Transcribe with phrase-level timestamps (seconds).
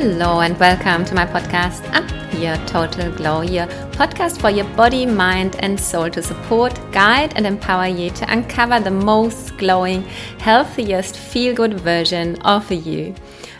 [0.00, 2.08] Hello and welcome to my podcast Up
[2.40, 3.66] Your Total Glow, your
[3.98, 8.80] podcast for your body, mind, and soul to support, guide, and empower you to uncover
[8.80, 10.04] the most glowing,
[10.38, 13.14] healthiest, feel good version of you.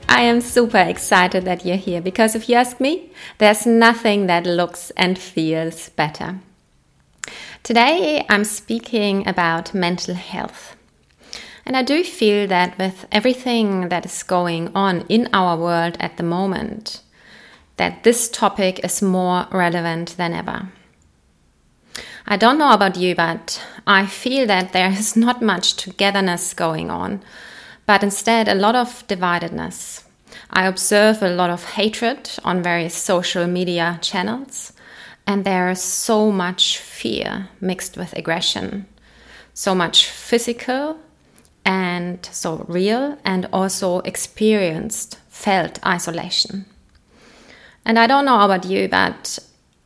[0.09, 4.47] I am super excited that you're here because if you ask me, there's nothing that
[4.47, 6.41] looks and feels better.
[7.63, 10.75] Today I'm speaking about mental health.
[11.67, 16.17] And I do feel that with everything that is going on in our world at
[16.17, 17.03] the moment,
[17.77, 20.69] that this topic is more relevant than ever.
[22.27, 26.91] I don't know about you, but I feel that there is not much togetherness going
[26.91, 27.23] on,
[27.87, 30.05] but instead a lot of dividedness.
[30.51, 34.73] I observe a lot of hatred on various social media channels,
[35.27, 38.87] and there is so much fear mixed with aggression,
[39.55, 40.99] so much physical
[41.71, 46.65] and so real and also experienced, felt isolation.
[47.85, 49.39] And I don't know about you, but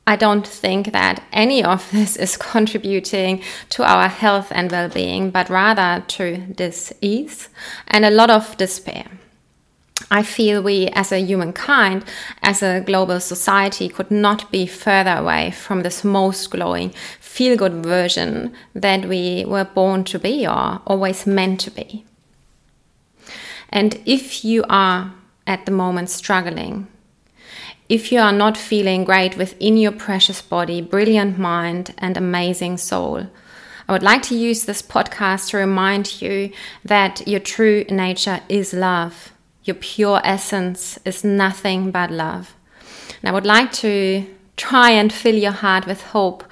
[0.06, 5.28] I don't think that any of this is contributing to our health and well being,
[5.28, 7.50] but rather to dis-ease
[7.88, 9.04] and a lot of despair.
[10.10, 12.04] I feel we, as a humankind,
[12.42, 16.94] as a global society, could not be further away from this most glowing,
[17.34, 22.04] feel good version that we were born to be or always meant to be.
[23.68, 25.12] And if you are
[25.46, 26.86] at the moment struggling,
[27.88, 33.26] if you are not feeling great within your precious body, brilliant mind, and amazing soul,
[33.88, 36.50] I would like to use this podcast to remind you
[36.84, 42.54] that your true nature is love your pure essence is nothing but love.
[43.22, 46.44] And I would like to try and fill your heart with hope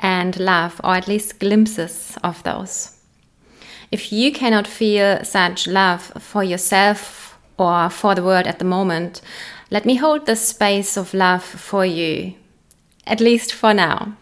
[0.00, 2.96] and love, or at least glimpses of those.
[3.92, 9.20] If you cannot feel such love for yourself or for the world at the moment,
[9.70, 12.34] let me hold the space of love for you,
[13.06, 14.16] at least for now.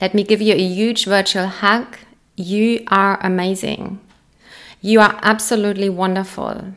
[0.00, 1.96] Let me give you a huge virtual hug.
[2.36, 4.00] You are amazing.
[4.80, 6.74] You are absolutely wonderful.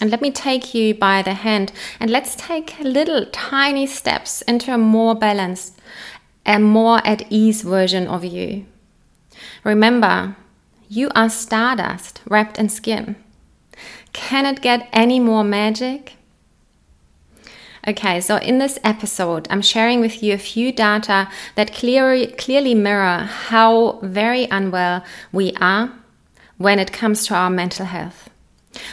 [0.00, 4.72] And let me take you by the hand and let's take little tiny steps into
[4.72, 5.78] a more balanced,
[6.46, 8.66] a more at ease version of you.
[9.64, 10.36] Remember,
[10.88, 13.16] you are stardust wrapped in skin.
[14.12, 16.16] Can it get any more magic?
[17.86, 22.74] Okay, so in this episode, I'm sharing with you a few data that clearly, clearly
[22.74, 25.02] mirror how very unwell
[25.32, 25.92] we are
[26.58, 28.28] when it comes to our mental health.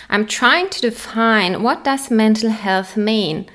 [0.09, 3.49] I'm trying to define what does mental health mean?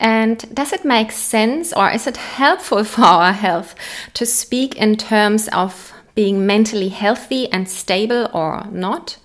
[0.00, 3.74] And does it make sense or is it helpful for our health
[4.14, 9.18] to speak in terms of being mentally healthy and stable or not?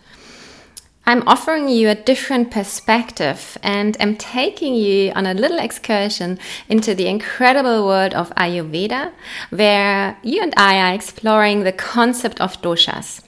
[1.05, 6.39] I'm offering you a different perspective and am taking you on a little excursion
[6.69, 9.11] into the incredible world of Ayurveda,
[9.49, 13.21] where you and I are exploring the concept of doshas.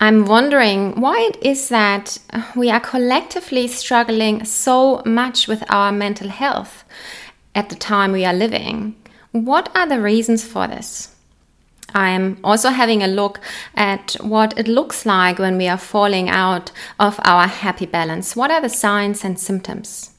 [0.00, 2.18] I'm wondering why it is that
[2.54, 6.84] we are collectively struggling so much with our mental health
[7.54, 8.94] at the time we are living.
[9.32, 11.14] What are the reasons for this?
[11.94, 13.40] I'm also having a look
[13.74, 16.70] at what it looks like when we are falling out
[17.00, 18.36] of our happy balance.
[18.36, 20.10] What are the signs and symptoms?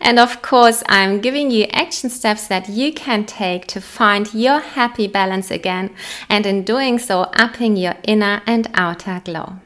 [0.00, 4.60] And of course, I'm giving you action steps that you can take to find your
[4.60, 5.94] happy balance again,
[6.28, 9.56] and in doing so, upping your inner and outer glow.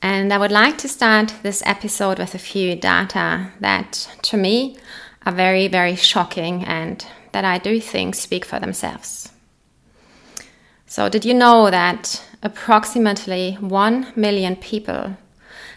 [0.00, 4.76] And I would like to start this episode with a few data that, to me,
[5.24, 9.30] are very, very shocking and that I do think speak for themselves.
[10.86, 15.16] So, did you know that approximately 1 million people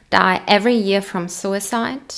[0.10, 2.14] die every year from suicide?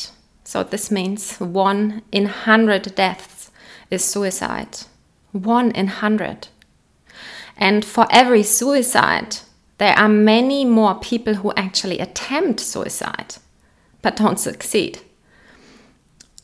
[0.48, 3.52] So this means one in 100 deaths
[3.92, 4.78] is suicide.
[5.34, 6.48] One in 100.
[7.58, 9.40] And for every suicide,
[9.78, 13.36] there are many more people who actually attempt suicide
[14.02, 15.02] but don't succeed.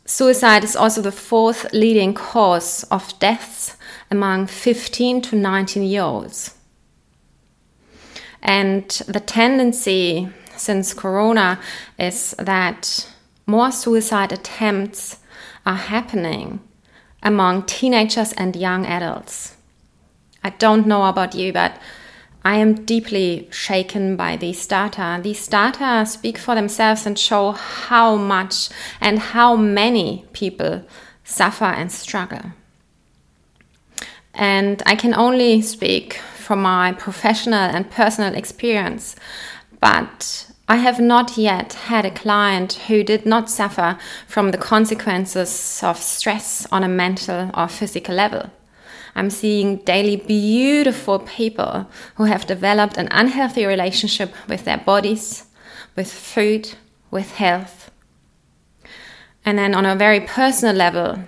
[0.03, 3.77] Suicide is also the fourth leading cause of deaths
[4.11, 6.57] among 15 to 19 year olds.
[8.41, 10.27] And the tendency
[10.57, 11.57] since Corona
[11.97, 13.07] is that
[13.45, 15.19] more suicide attempts
[15.65, 16.59] are happening
[17.21, 19.55] among teenagers and young adults.
[20.43, 21.77] I don't know about you, but
[22.45, 25.19] I am deeply shaken by these data.
[25.23, 28.69] These data speak for themselves and show how much
[28.99, 30.83] and how many people
[31.23, 32.51] suffer and struggle.
[34.33, 39.15] And I can only speak from my professional and personal experience,
[39.79, 45.79] but I have not yet had a client who did not suffer from the consequences
[45.83, 48.49] of stress on a mental or physical level.
[49.13, 55.45] I'm seeing daily beautiful people who have developed an unhealthy relationship with their bodies,
[55.95, 56.73] with food,
[57.11, 57.91] with health.
[59.45, 61.19] And then on a very personal level,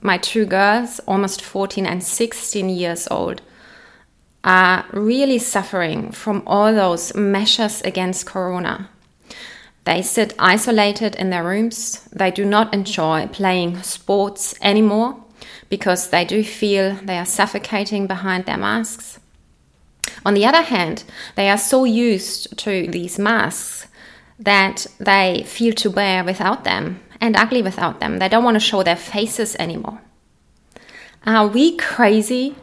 [0.00, 3.42] my two girls, almost 14 and 16 years old,
[4.44, 8.88] are really suffering from all those measures against corona.
[9.84, 12.08] They sit isolated in their rooms.
[12.12, 15.16] They do not enjoy playing sports anymore
[15.68, 19.18] because they do feel they are suffocating behind their masks.
[20.24, 21.04] On the other hand,
[21.34, 23.88] they are so used to these masks
[24.38, 28.18] that they feel to wear without them and ugly without them.
[28.18, 30.00] They don't want to show their faces anymore.
[31.24, 32.56] Are we crazy?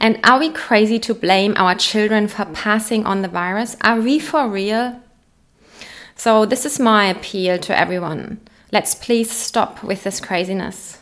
[0.00, 3.76] And are we crazy to blame our children for passing on the virus?
[3.82, 5.00] Are we for real?
[6.16, 8.40] So, this is my appeal to everyone.
[8.72, 10.98] Let's please stop with this craziness.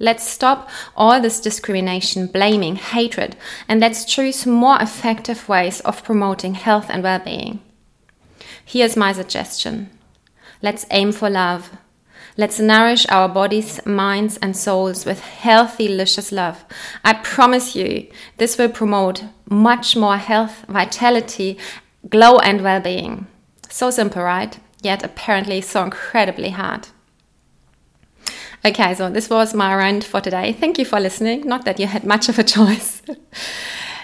[0.00, 3.36] Let's stop all this discrimination, blaming, hatred,
[3.68, 7.60] and let's choose more effective ways of promoting health and well being.
[8.64, 9.90] Here's my suggestion
[10.62, 11.70] let's aim for love.
[12.40, 16.64] Let's nourish our bodies, minds, and souls with healthy, delicious love.
[17.04, 18.06] I promise you,
[18.36, 21.58] this will promote much more health, vitality,
[22.08, 23.26] glow, and well being.
[23.68, 24.56] So simple, right?
[24.82, 26.86] Yet apparently so incredibly hard.
[28.64, 30.52] Okay, so this was my rant for today.
[30.52, 31.44] Thank you for listening.
[31.44, 33.02] Not that you had much of a choice.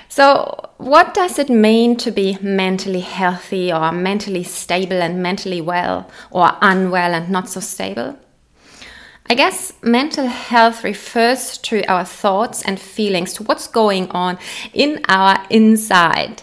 [0.08, 6.10] so, what does it mean to be mentally healthy or mentally stable and mentally well
[6.32, 8.18] or unwell and not so stable?
[9.26, 14.38] I guess mental health refers to our thoughts and feelings, to what's going on
[14.74, 16.42] in our inside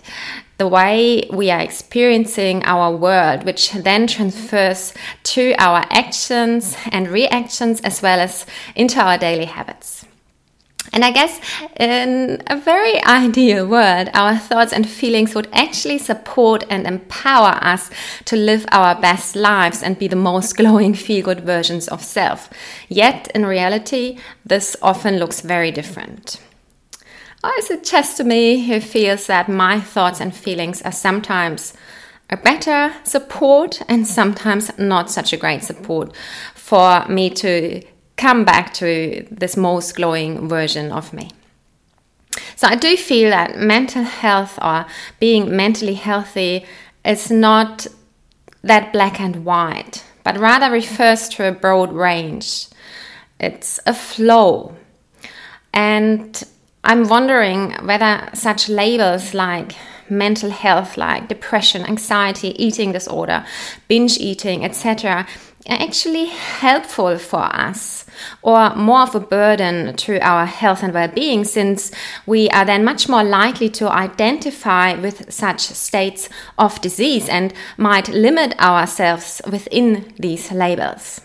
[0.58, 4.94] the way we are experiencing our world, which then transfers
[5.24, 8.46] to our actions and reactions as well as
[8.76, 10.01] into our daily habits.
[10.94, 11.40] And I guess
[11.80, 17.90] in a very ideal world, our thoughts and feelings would actually support and empower us
[18.26, 22.50] to live our best lives and be the most glowing, feel good versions of self.
[22.90, 26.42] Yet in reality, this often looks very different.
[27.44, 31.74] I suggest to me who feels that my thoughts and feelings are sometimes
[32.30, 36.16] a better support and sometimes not such a great support
[36.54, 37.82] for me to
[38.22, 41.32] come back to this most glowing version of me.
[42.56, 44.86] So I do feel that mental health or
[45.20, 46.66] being mentally healthy
[47.04, 47.88] is not
[48.62, 52.68] that black and white, but rather refers to a broad range.
[53.40, 54.76] It's a flow.
[55.74, 56.44] And
[56.84, 59.72] I'm wondering whether such labels like
[60.10, 63.44] mental health, like depression, anxiety, eating disorder,
[63.88, 65.26] binge eating, etc.,
[65.68, 68.06] are actually helpful for us
[68.42, 71.92] or more of a burden to our health and well being, since
[72.26, 78.10] we are then much more likely to identify with such states of disease and might
[78.10, 81.22] limit ourselves within these labels.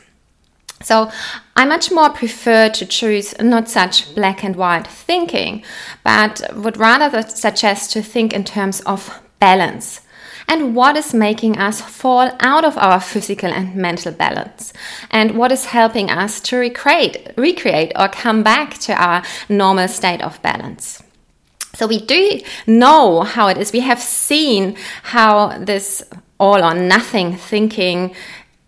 [0.82, 1.10] So
[1.56, 5.64] I much more prefer to choose not such black and white thinking,
[6.04, 10.02] but would rather suggest to think in terms of balance
[10.48, 14.72] and what is making us fall out of our physical and mental balance?
[15.10, 20.22] And what is helping us to recreate recreate or come back to our normal state
[20.22, 21.02] of balance?
[21.74, 23.72] So we do know how it is.
[23.72, 26.02] We have seen how this
[26.38, 28.14] all or nothing thinking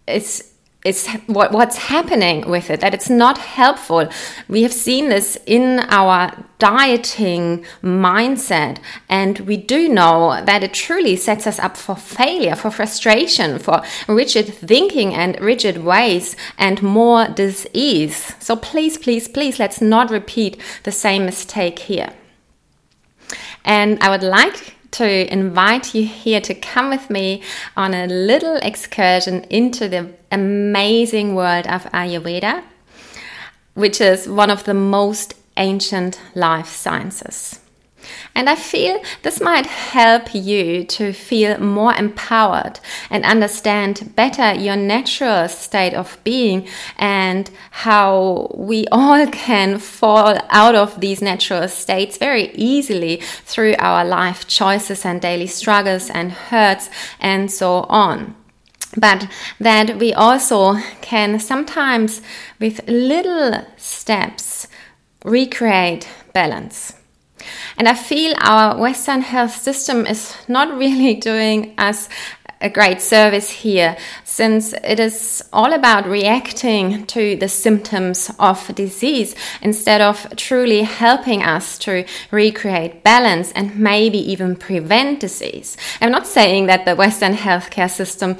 [0.06, 0.48] is
[0.88, 4.09] it's what, what's happening with it, that it's not helpful.
[4.49, 8.78] We have seen this in our dieting mindset,
[9.09, 13.83] and we do know that it truly sets us up for failure, for frustration, for
[14.09, 18.35] rigid thinking and rigid ways, and more disease.
[18.40, 22.11] So please, please, please, let's not repeat the same mistake here.
[23.64, 27.40] And I would like to invite you here to come with me
[27.76, 32.64] on a little excursion into the amazing world of Ayurveda,
[33.75, 37.61] which is one of the most ancient life sciences.
[38.34, 44.76] And I feel this might help you to feel more empowered and understand better your
[44.76, 52.18] natural state of being and how we all can fall out of these natural states
[52.18, 58.34] very easily through our life choices and daily struggles and hurts and so on
[58.96, 59.28] but
[59.60, 62.22] that we also can sometimes,
[62.58, 64.66] with little steps,
[65.24, 66.98] recreate balance.
[67.76, 72.09] And I feel our Western health system is not really doing us
[72.61, 79.35] a great service here since it is all about reacting to the symptoms of disease
[79.62, 85.76] instead of truly helping us to recreate balance and maybe even prevent disease.
[86.00, 88.37] I'm not saying that the Western healthcare system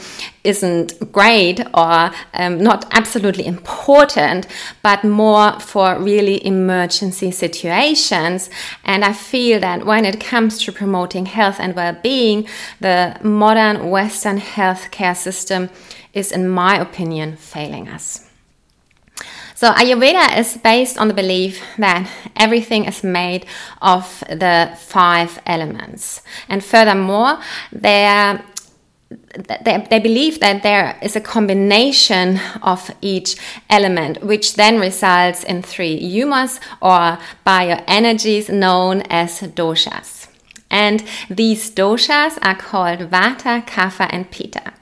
[0.49, 4.47] isn't great or um, not absolutely important,
[4.83, 8.51] but more for really emergency situations.
[8.85, 12.49] And I feel that when it comes to promoting health and well being,
[12.81, 15.69] the modern Western healthcare system
[16.15, 18.25] is, in my opinion, failing us.
[19.55, 23.45] So, Ayurveda is based on the belief that everything is made
[23.83, 26.23] of the five elements.
[26.49, 27.41] And furthermore,
[27.73, 28.41] there
[29.11, 33.37] they, they believe that there is a combination of each
[33.71, 40.29] element, which then results in three humors or bioenergies known as doshas.
[40.71, 44.75] And these doshas are called vata, kapha, and pitta.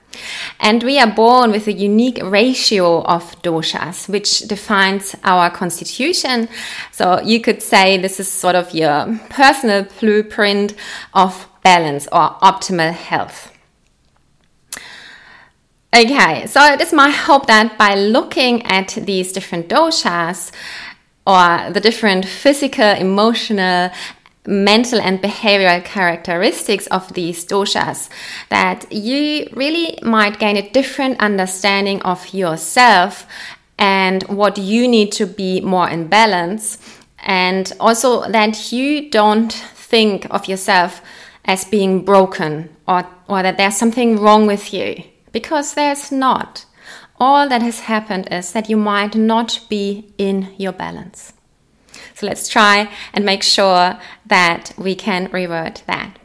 [0.59, 6.49] And we are born with a unique ratio of doshas, which defines our constitution.
[6.91, 10.75] So you could say this is sort of your personal blueprint
[11.15, 13.53] of balance or optimal health.
[15.97, 20.53] Okay, so it is my hope that by looking at these different doshas
[21.27, 23.91] or the different physical, emotional,
[24.47, 28.11] mental and behavioral characteristics of these doshas
[28.51, 33.27] that you really might gain a different understanding of yourself
[33.79, 36.77] and what you need to be more in balance.
[37.21, 41.01] And also that you don't think of yourself
[41.47, 45.03] as being broken or, or that there's something wrong with you
[45.37, 46.65] because there's not.
[47.21, 51.35] All that has happened is that you might not be in your balance.
[52.15, 56.19] So let's try and make sure that we can revert that.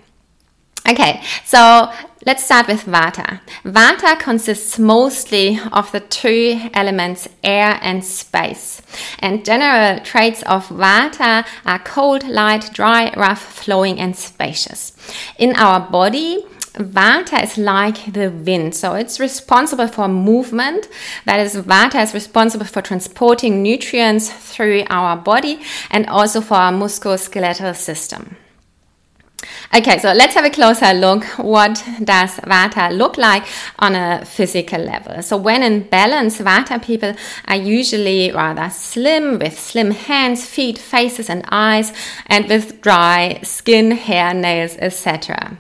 [0.87, 1.91] Okay, so
[2.25, 3.41] let's start with Vata.
[3.65, 8.81] Vata consists mostly of the two elements air and space.
[9.19, 14.93] And general traits of Vata are cold, light, dry, rough, flowing, and spacious.
[15.37, 20.87] In our body, Vata is like the wind, so it's responsible for movement.
[21.25, 25.59] That is, Vata is responsible for transporting nutrients through our body
[25.89, 28.37] and also for our musculoskeletal system.
[29.73, 31.23] Okay, so let's have a closer look.
[31.37, 33.43] What does Vata look like
[33.79, 35.21] on a physical level?
[35.23, 37.15] So when in balance, Vata people
[37.47, 41.91] are usually rather slim with slim hands, feet, faces and eyes
[42.27, 45.57] and with dry skin, hair, nails, etc.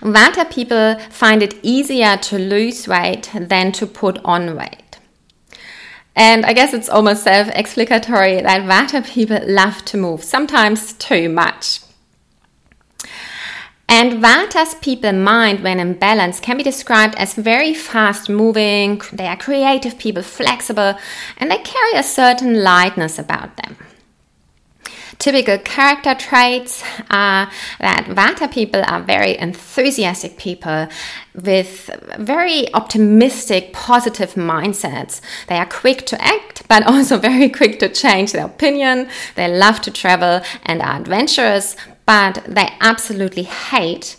[0.00, 4.98] Vata people find it easier to lose weight than to put on weight.
[6.16, 11.28] And I guess it's almost self explicatory that Vata people love to move, sometimes too
[11.28, 11.80] much.
[13.88, 19.26] And Vata's people mind, when in balance, can be described as very fast moving, they
[19.26, 20.94] are creative people, flexible,
[21.38, 23.76] and they carry a certain lightness about them.
[25.20, 30.88] Typical character traits are that Vata people are very enthusiastic people
[31.34, 35.20] with very optimistic, positive mindsets.
[35.46, 39.10] They are quick to act, but also very quick to change their opinion.
[39.34, 44.16] They love to travel and are adventurous, but they absolutely hate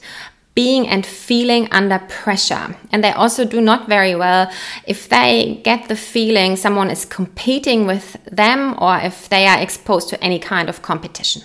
[0.53, 2.75] being and feeling under pressure.
[2.91, 4.51] And they also do not very well
[4.86, 10.10] if they get the feeling someone is competing with them or if they are exposed
[10.10, 11.43] to any kind of competition.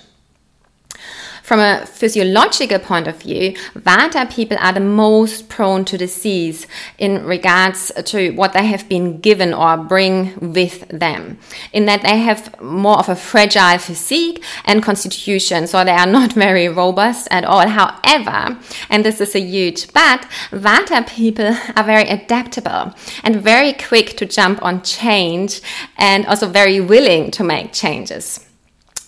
[1.46, 6.66] From a physiological point of view, Vata people are the most prone to disease
[6.98, 11.38] in regards to what they have been given or bring with them,
[11.72, 16.32] in that they have more of a fragile physique and constitution, so they are not
[16.46, 17.68] very robust at all.
[17.68, 18.58] However,
[18.90, 24.26] and this is a huge but, Vata people are very adaptable and very quick to
[24.26, 25.60] jump on change
[25.96, 28.45] and also very willing to make changes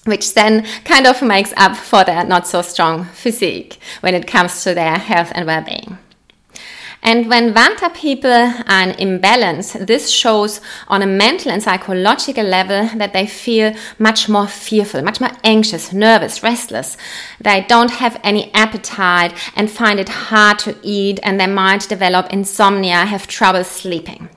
[0.08, 4.64] which then kind of makes up for their not so strong physique when it comes
[4.64, 5.98] to their health and well being.
[7.02, 12.88] And when Vata people are in imbalance, this shows on a mental and psychological level
[12.96, 16.96] that they feel much more fearful, much more anxious, nervous, restless.
[17.40, 22.32] They don't have any appetite and find it hard to eat, and they might develop
[22.32, 24.28] insomnia, have trouble sleeping.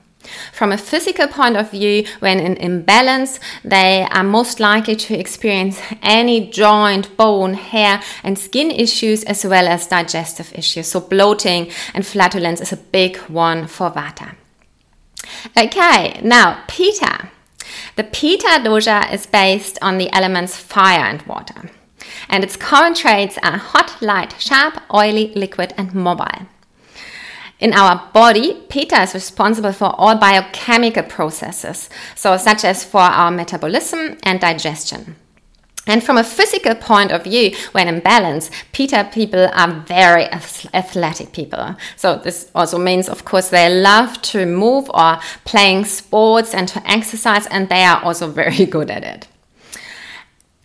[0.52, 5.80] From a physical point of view, when in imbalance, they are most likely to experience
[6.02, 10.88] any joint, bone, hair, and skin issues as well as digestive issues.
[10.88, 14.34] So, bloating and flatulence is a big one for Vata.
[15.56, 17.28] Okay, now Pitta.
[17.96, 21.70] The Pitta dosha is based on the elements fire and water.
[22.28, 26.46] And its common traits are hot, light, sharp, oily, liquid, and mobile.
[27.62, 33.30] In our body, Pitta is responsible for all biochemical processes, so such as for our
[33.30, 35.14] metabolism and digestion.
[35.86, 41.32] And from a physical point of view, when in balance, Pitta people are very athletic
[41.32, 41.76] people.
[41.94, 46.82] So this also means, of course, they love to move or playing sports and to
[46.90, 49.28] exercise, and they are also very good at it.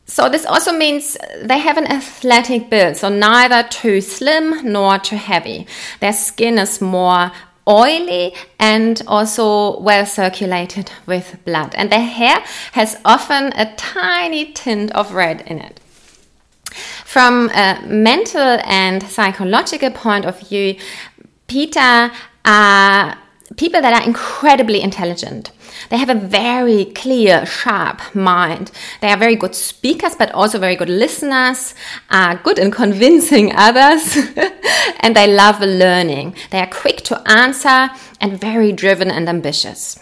[0.07, 5.17] So this also means they have an athletic build, so neither too slim nor too
[5.17, 5.67] heavy.
[5.99, 7.31] Their skin is more
[7.67, 11.75] oily and also well circulated with blood.
[11.75, 15.79] And their hair has often a tiny tint of red in it.
[17.03, 20.77] From a mental and psychological point of view,
[21.47, 22.11] Pitta
[22.45, 23.17] are
[23.57, 25.51] people that are incredibly intelligent.
[25.89, 28.72] They have a very clear, sharp mind.
[29.01, 31.74] They are very good speakers, but also very good listeners,
[32.10, 34.17] are good in convincing others,
[35.00, 36.36] and they love learning.
[36.51, 37.89] They are quick to answer
[38.20, 40.00] and very driven and ambitious.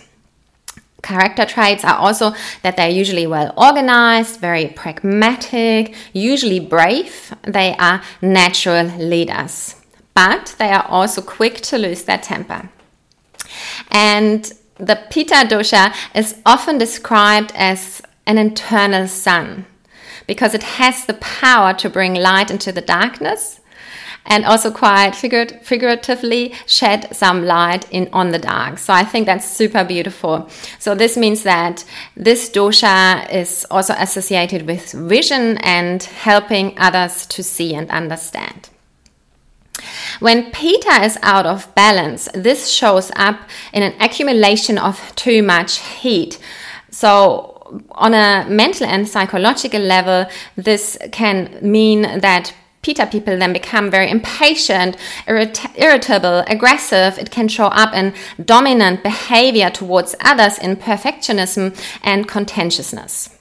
[1.03, 7.31] Character traits are also that they're usually well organized, very pragmatic, usually brave.
[7.43, 9.75] They are natural leaders,
[10.15, 12.69] but they are also quick to lose their temper.
[13.91, 19.65] And the Pitta dosha is often described as an internal sun
[20.27, 23.61] because it has the power to bring light into the darkness
[24.25, 28.79] and also quite figuratively shed some light in on the dark.
[28.79, 30.49] So I think that's super beautiful.
[30.79, 31.85] So this means that
[32.17, 38.69] this dosha is also associated with vision and helping others to see and understand.
[40.19, 43.39] When Pitta is out of balance, this shows up
[43.73, 46.39] in an accumulation of too much heat.
[46.91, 47.51] So,
[47.91, 54.11] on a mental and psychological level, this can mean that Pitta people then become very
[54.11, 54.95] impatient,
[55.27, 57.17] irrit- irritable, aggressive.
[57.17, 58.13] It can show up in
[58.43, 63.34] dominant behavior towards others, in perfectionism and contentiousness.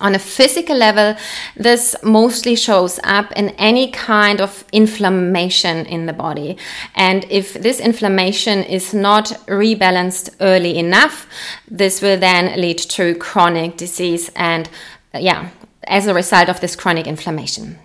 [0.00, 1.14] On a physical level,
[1.56, 6.56] this mostly shows up in any kind of inflammation in the body.
[6.94, 11.26] And if this inflammation is not rebalanced early enough,
[11.70, 14.70] this will then lead to chronic disease and,
[15.14, 15.50] yeah,
[15.84, 17.78] as a result of this chronic inflammation.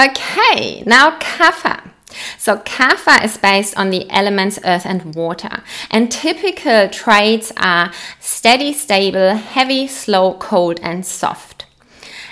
[0.00, 1.91] Okay, now kapha.
[2.38, 5.62] So kapha is based on the elements earth and water.
[5.90, 11.66] And typical traits are steady, stable, heavy, slow, cold, and soft.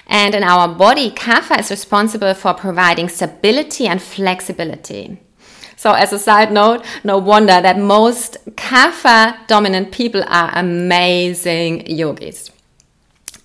[0.06, 5.20] And in our body, kapha is responsible for providing stability and flexibility.
[5.76, 12.50] So, as a side note, no wonder that most kapha dominant people are amazing yogis.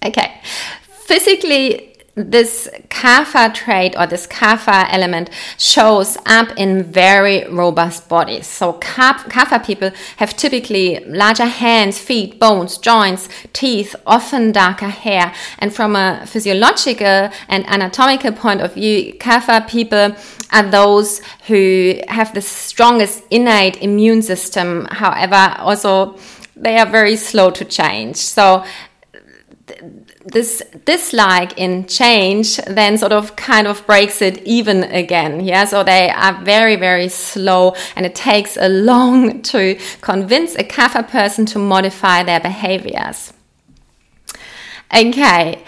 [0.04, 0.41] Okay,
[0.82, 8.47] physically, this kapha trait or this kapha element shows up in very robust bodies.
[8.47, 15.34] So kapha people have typically larger hands, feet, bones, joints, teeth, often darker hair.
[15.60, 20.15] And from a physiological and anatomical point of view, kapha people
[20.51, 24.88] are those who have the strongest innate immune system.
[24.89, 26.17] However, also
[26.56, 28.15] they are very slow to change.
[28.15, 28.63] So
[30.25, 35.84] this dislike in change then sort of kind of breaks it even again yeah so
[35.84, 41.45] they are very very slow and it takes a long to convince a kapha person
[41.45, 43.34] to modify their behaviors
[44.93, 45.63] okay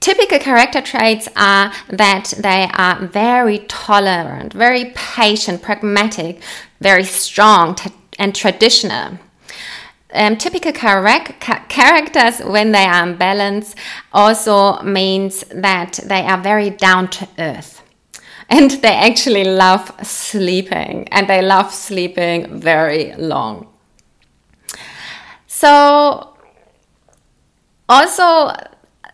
[0.00, 6.40] Typical character traits are that they are very tolerant, very patient, pragmatic,
[6.80, 7.76] very strong
[8.18, 9.18] and traditional.
[10.12, 13.76] Um, typical characters, when they are in balance,
[14.12, 17.82] also means that they are very down to earth.
[18.48, 23.68] And they actually love sleeping, and they love sleeping very long.
[25.46, 26.36] So,
[27.88, 28.52] also,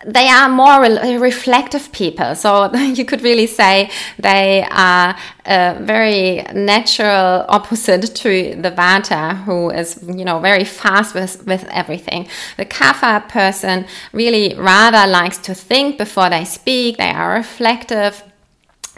[0.04, 2.34] they are more re reflective people.
[2.34, 9.70] So you could really say they are a very natural opposite to the Vata, who
[9.70, 12.28] is, you know, very fast with, with everything.
[12.56, 16.98] The Kapha person really rather likes to think before they speak.
[16.98, 18.22] They are reflective.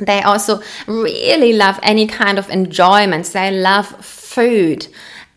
[0.00, 3.32] They also really love any kind of enjoyments.
[3.32, 4.86] They love food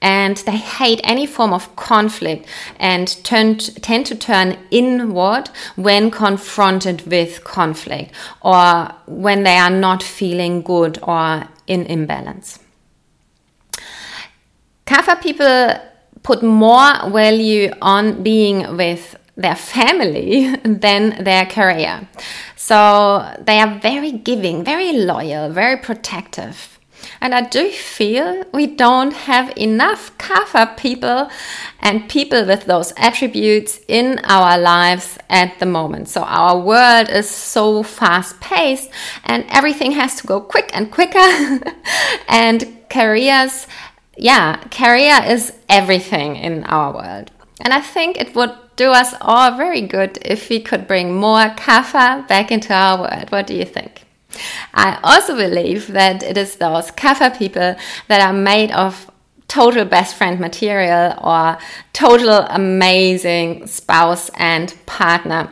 [0.02, 2.48] and they hate any form of conflict
[2.80, 8.12] and turn, tend to turn inward when confronted with conflict
[8.42, 12.60] or when they are not feeling good or in imbalance.
[14.86, 15.76] Kapha people
[16.24, 22.08] put more value on being with their family than their career.
[22.56, 26.80] So they are very giving, very loyal, very protective.
[27.22, 31.30] And I do feel we don't have enough Kapha people
[31.80, 36.10] and people with those attributes in our lives at the moment.
[36.10, 38.90] So our world is so fast paced
[39.24, 41.20] and everything has to go quick and quicker.
[42.28, 43.68] and careers,
[44.18, 47.30] yeah, career is everything in our world.
[47.64, 51.50] And I think it would do us all very good if we could bring more
[51.56, 53.32] Kapha back into our world.
[53.32, 54.06] What do you think?
[54.74, 57.76] I also believe that it is those Kapha people
[58.08, 59.10] that are made of
[59.48, 61.58] total best friend material or
[61.92, 65.52] total amazing spouse and partner.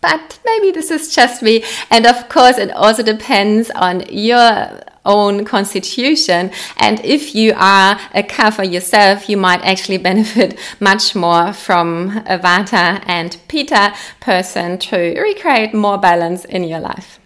[0.00, 1.64] But maybe this is just me.
[1.90, 6.50] And of course, it also depends on your own constitution.
[6.76, 12.38] And if you are a Kapha yourself, you might actually benefit much more from a
[12.38, 17.18] Vata and Pitta person to recreate more balance in your life.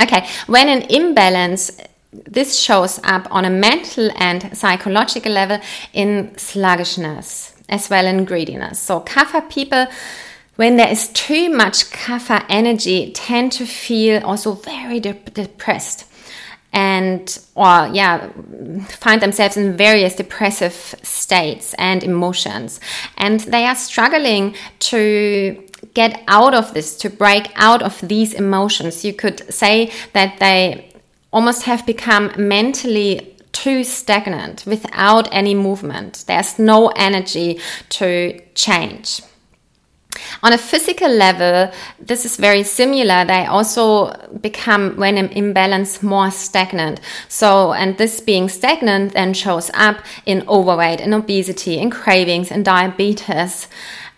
[0.00, 1.72] Okay, when an imbalance
[2.12, 5.60] this shows up on a mental and psychological level
[5.92, 8.78] in sluggishness as well in greediness.
[8.78, 9.86] So kapha people
[10.56, 16.06] when there is too much kapha energy tend to feel also very de depressed
[16.72, 18.28] and or yeah
[18.88, 22.78] find themselves in various depressive states and emotions
[23.16, 29.04] and they are struggling to get out of this, to break out of these emotions.
[29.04, 30.92] You could say that they
[31.32, 36.24] almost have become mentally too stagnant without any movement.
[36.26, 39.22] There's no energy to change.
[40.42, 43.24] On a physical level, this is very similar.
[43.24, 47.00] They also become, when in imbalance, more stagnant.
[47.28, 52.62] So, and this being stagnant then shows up in overweight, in obesity, in cravings, in
[52.62, 53.68] diabetes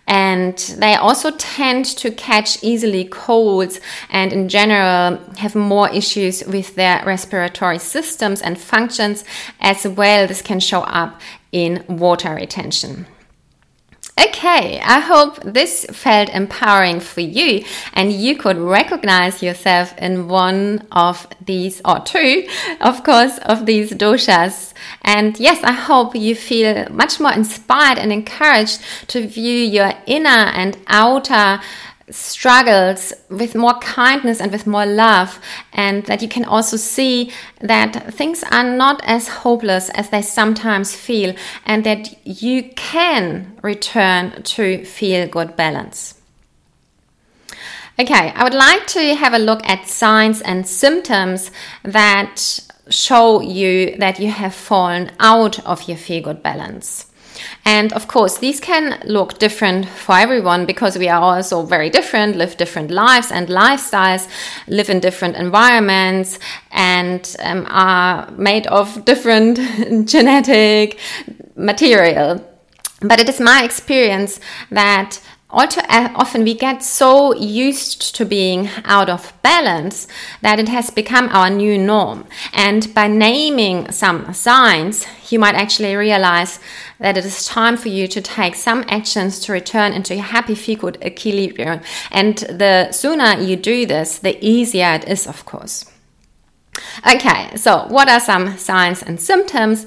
[0.07, 6.75] and they also tend to catch easily colds and in general have more issues with
[6.75, 9.23] their respiratory systems and functions
[9.59, 13.05] as well this can show up in water retention
[14.27, 20.87] Okay, I hope this felt empowering for you and you could recognize yourself in one
[20.91, 22.47] of these, or two,
[22.81, 24.73] of course, of these doshas.
[25.01, 30.29] And yes, I hope you feel much more inspired and encouraged to view your inner
[30.29, 31.59] and outer
[32.11, 35.39] struggles with more kindness and with more love,
[35.73, 40.95] and that you can also see that things are not as hopeless as they sometimes
[40.95, 41.33] feel,
[41.65, 46.15] and that you can return to feel good balance.
[47.99, 51.51] Okay, I would like to have a look at signs and symptoms
[51.83, 57.10] that show you that you have fallen out of your feel good balance.
[57.65, 62.35] And of course, these can look different for everyone because we are also very different,
[62.35, 64.27] live different lives and lifestyles,
[64.67, 66.39] live in different environments,
[66.71, 69.57] and um, are made of different
[70.07, 70.99] genetic
[71.55, 72.45] material.
[73.01, 75.19] But it is my experience that
[75.51, 80.07] all too often we get so used to being out of balance
[80.41, 82.25] that it has become our new norm.
[82.53, 86.59] And by naming some signs, you might actually realize
[86.99, 90.55] that it is time for you to take some actions to return into a happy,
[90.75, 91.81] good equilibrium.
[92.11, 95.85] And the sooner you do this, the easier it is, of course.
[97.05, 99.85] Okay, so what are some signs and symptoms?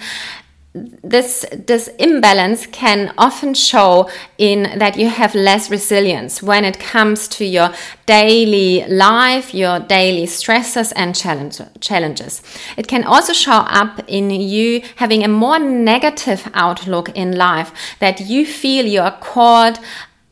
[0.75, 7.29] This this imbalance can often show in that you have less resilience when it comes
[7.29, 7.71] to your
[8.07, 12.43] daily life, your daily stresses and challenge, challenges.
[12.77, 18.21] It can also show up in you having a more negative outlook in life that
[18.21, 19.79] you feel you are caught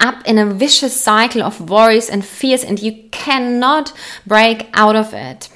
[0.00, 3.92] up in a vicious cycle of worries and fears and you cannot
[4.26, 5.48] break out of it.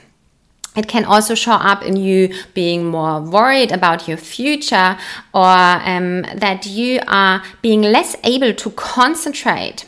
[0.77, 4.99] It can also show up in you being more worried about your future
[5.33, 9.87] or um, that you are being less able to concentrate.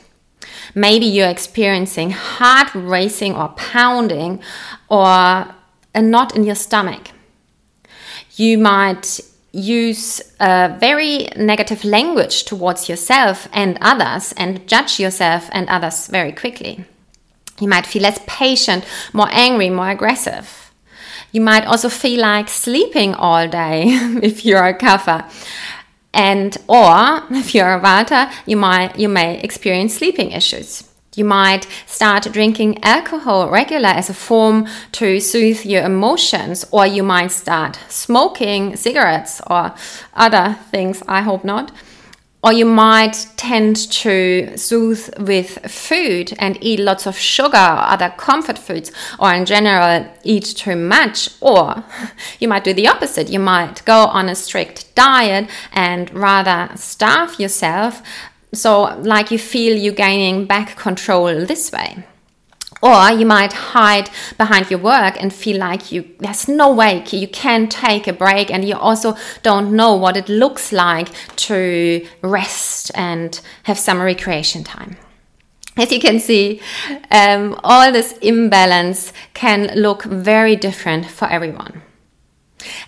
[0.75, 4.41] Maybe you're experiencing heart racing or pounding
[4.89, 5.55] or
[5.95, 7.11] a knot in your stomach.
[8.37, 9.21] You might
[9.53, 16.85] use very negative language towards yourself and others and judge yourself and others very quickly.
[17.61, 20.68] You might feel less patient, more angry, more aggressive.
[21.33, 23.85] You might also feel like sleeping all day
[24.23, 25.31] if you're a kapha.
[26.15, 30.85] And or if you're a vata, you might you may experience sleeping issues.
[31.19, 37.03] You might start drinking alcohol regular as a form to soothe your emotions, or you
[37.03, 39.75] might start smoking cigarettes or
[40.15, 41.73] other things, I hope not,
[42.43, 48.15] or you might tend to soothe with food and eat lots of sugar or other
[48.17, 51.31] comfort foods, or in general, eat too much.
[51.41, 51.83] Or
[52.39, 53.29] you might do the opposite.
[53.29, 58.03] You might go on a strict diet and rather starve yourself.
[58.55, 62.05] So, like you feel you're gaining back control this way.
[62.81, 67.27] Or you might hide behind your work and feel like you there's no way you
[67.27, 72.93] can take a break and you also don't know what it looks like to rest
[72.95, 74.97] and have some recreation time.
[75.77, 76.61] As you can see,
[77.11, 81.83] um, all this imbalance can look very different for everyone.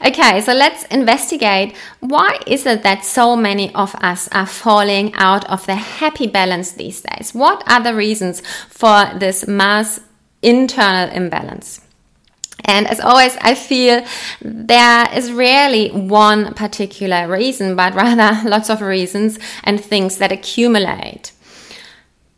[0.04, 5.48] Okay, so let's investigate why is it that so many of us are falling out
[5.48, 7.32] of the happy balance these days?
[7.34, 10.00] What are the reasons for this mass
[10.42, 11.80] internal imbalance?
[12.64, 14.04] And as always, I feel
[14.42, 21.32] there is rarely one particular reason, but rather lots of reasons and things that accumulate.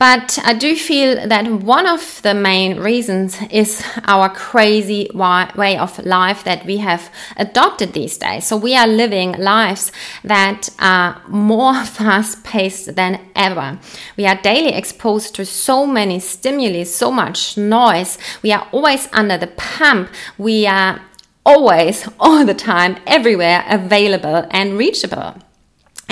[0.03, 5.97] But I do feel that one of the main reasons is our crazy way of
[6.05, 8.45] life that we have adopted these days.
[8.45, 9.93] So we are living lives
[10.25, 13.79] that are more fast paced than ever.
[14.17, 18.19] We are daily exposed to so many stimuli, so much noise.
[18.43, 20.09] We are always under the pump.
[20.37, 21.01] We are
[21.47, 25.37] always, all the time, everywhere available and reachable.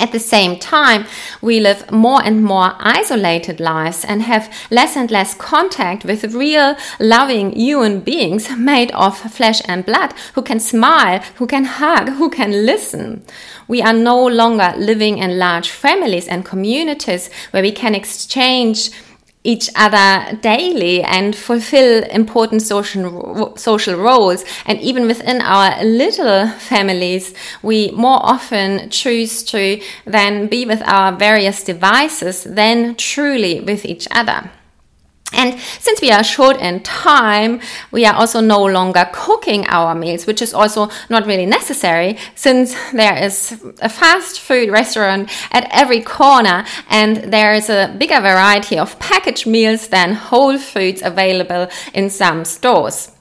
[0.00, 1.04] At the same time,
[1.42, 6.74] we live more and more isolated lives and have less and less contact with real,
[6.98, 12.30] loving human beings made of flesh and blood who can smile, who can hug, who
[12.30, 13.22] can listen.
[13.68, 18.90] We are no longer living in large families and communities where we can exchange
[19.42, 24.44] each other daily and fulfill important social social roles.
[24.66, 31.12] And even within our little families we more often choose to then be with our
[31.16, 34.50] various devices than truly with each other
[35.32, 40.26] and since we are short in time, we are also no longer cooking our meals,
[40.26, 46.00] which is also not really necessary since there is a fast food restaurant at every
[46.00, 52.10] corner and there is a bigger variety of packaged meals than whole foods available in
[52.10, 53.12] some stores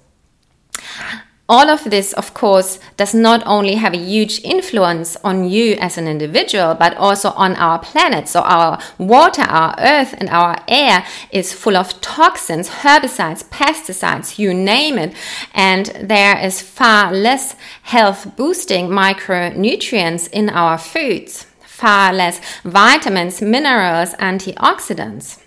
[1.49, 5.97] all of this, of course, does not only have a huge influence on you as
[5.97, 8.29] an individual, but also on our planet.
[8.29, 14.53] So our water, our earth, and our air is full of toxins, herbicides, pesticides, you
[14.53, 15.15] name it.
[15.55, 24.13] And there is far less health boosting micronutrients in our foods, far less vitamins, minerals,
[24.15, 25.39] antioxidants.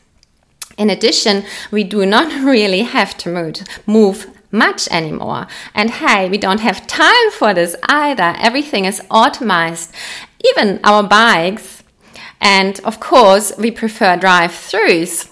[0.77, 5.47] In addition, we do not really have to move, move much anymore.
[5.75, 8.35] And hey, we don't have time for this either.
[8.39, 9.93] Everything is automized,
[10.45, 11.83] even our bikes.
[12.41, 15.29] And of course, we prefer drive throughs.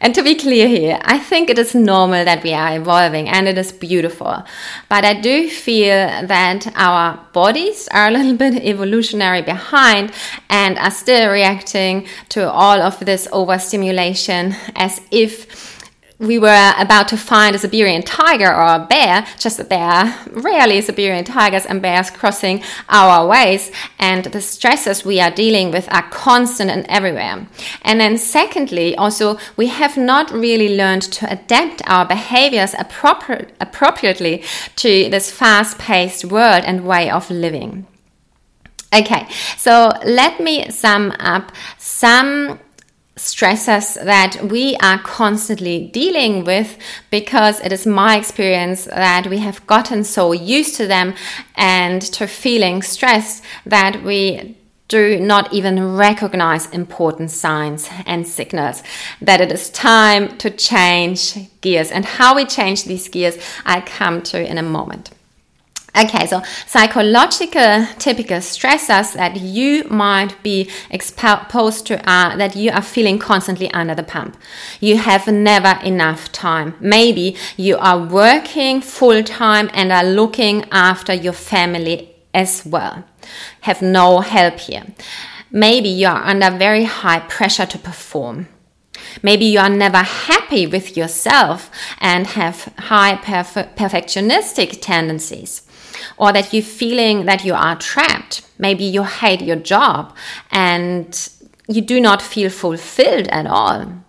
[0.00, 3.48] And to be clear here, I think it is normal that we are evolving and
[3.48, 4.44] it is beautiful.
[4.90, 10.12] But I do feel that our bodies are a little bit evolutionary behind
[10.50, 15.73] and are still reacting to all of this overstimulation as if
[16.24, 20.80] we were about to find a Siberian tiger or a bear, just a bear, rarely
[20.80, 26.08] Siberian tigers and bears crossing our ways, and the stresses we are dealing with are
[26.10, 27.46] constant and everywhere.
[27.82, 34.42] And then, secondly, also, we have not really learned to adapt our behaviors appropriately
[34.76, 37.86] to this fast paced world and way of living.
[38.94, 42.60] Okay, so let me sum up some
[43.16, 46.76] stressors that we are constantly dealing with
[47.10, 51.14] because it is my experience that we have gotten so used to them
[51.54, 54.56] and to feeling stressed that we
[54.88, 58.82] do not even recognize important signs and signals
[59.20, 64.22] that it is time to change gears and how we change these gears I come
[64.22, 65.13] to in a moment.
[65.96, 72.82] Okay, so psychological typical stressors that you might be exposed to are that you are
[72.82, 74.36] feeling constantly under the pump.
[74.80, 76.74] You have never enough time.
[76.80, 83.04] Maybe you are working full time and are looking after your family as well.
[83.60, 84.86] Have no help here.
[85.52, 88.48] Maybe you are under very high pressure to perform.
[89.22, 95.62] Maybe you are never happy with yourself and have high perf- perfectionistic tendencies
[96.16, 98.42] or that you're feeling that you are trapped.
[98.58, 100.14] Maybe you hate your job
[100.50, 101.28] and
[101.68, 104.04] you do not feel fulfilled at all.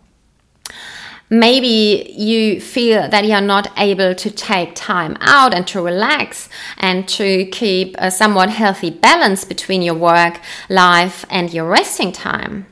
[1.30, 7.08] Maybe you feel that you're not able to take time out and to relax and
[7.10, 12.68] to keep a somewhat healthy balance between your work life and your resting time.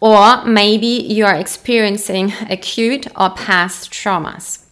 [0.00, 4.63] Or maybe you are experiencing acute or past traumas.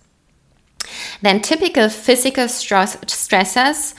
[1.22, 3.94] Then, typical physical stress, stressors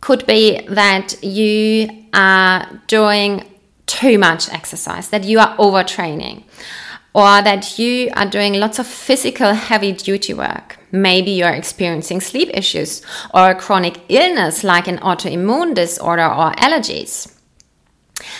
[0.00, 3.44] could be that you are doing
[3.86, 6.44] too much exercise, that you are overtraining
[7.14, 10.78] or that you are doing lots of physical heavy duty work.
[10.90, 17.32] Maybe you're experiencing sleep issues or a chronic illness like an autoimmune disorder or allergies.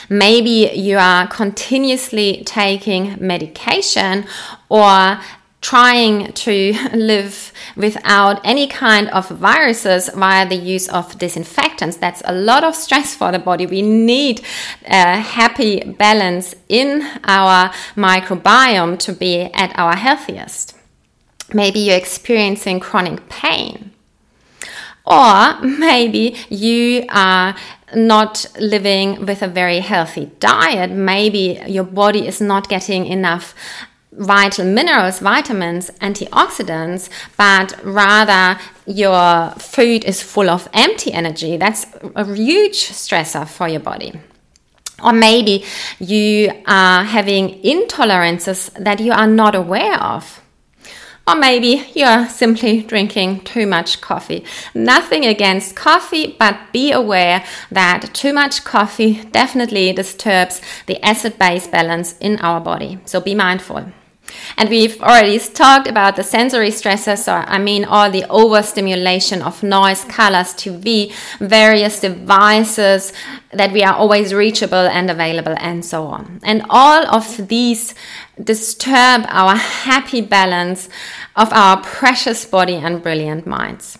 [0.09, 4.27] Maybe you are continuously taking medication
[4.69, 5.21] or
[5.65, 11.97] trying to live without any kind of viruses via the use of disinfectants.
[11.97, 13.65] That's a lot of stress for the body.
[13.65, 14.43] We need
[14.85, 20.77] a happy balance in our microbiome to be at our healthiest.
[21.55, 23.93] Maybe you're experiencing chronic pain.
[25.07, 27.55] Or maybe you are
[27.95, 30.91] not living with a very healthy diet.
[30.91, 33.55] Maybe your body is not getting enough
[34.17, 41.57] vital minerals, vitamins, antioxidants, but rather your food is full of empty energy.
[41.57, 44.13] That's a huge stressor for your body.
[45.03, 45.65] Or maybe
[45.99, 50.41] you are having intolerances that you are not aware of.
[51.27, 54.45] Or maybe you're simply drinking too much coffee.
[54.75, 61.67] Nothing against coffee, but be aware that too much coffee definitely disturbs the acid base
[61.67, 62.99] balance in our body.
[63.07, 63.87] So be mindful.
[64.57, 69.63] And we've already talked about the sensory stressors, so I mean all the overstimulation of
[69.63, 73.13] noise, colors, TV, various devices
[73.53, 76.41] that we are always reachable and available, and so on.
[76.43, 77.95] And all of these
[78.43, 80.89] disturb our happy balance
[81.37, 83.99] of our precious body and brilliant minds.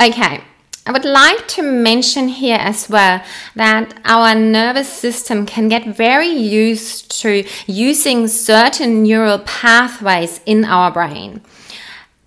[0.00, 0.42] Okay,
[0.90, 3.22] I would like to mention here as well
[3.54, 10.90] that our nervous system can get very used to using certain neural pathways in our
[10.90, 11.42] brain.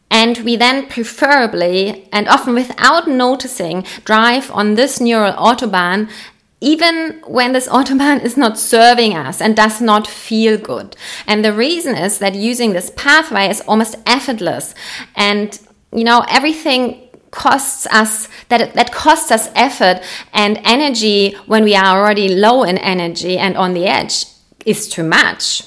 [0.10, 6.10] And we then preferably, and often without noticing, drive on this neural autobahn
[6.62, 10.96] even when this autobahn is not serving us and does not feel good.
[11.28, 14.74] And the reason is that using this pathway is almost effortless.
[15.18, 15.60] And,
[15.92, 20.02] you know, everything costs us that that costs us effort
[20.34, 24.26] and energy when we are already low in energy and on the edge
[24.66, 25.64] is too much.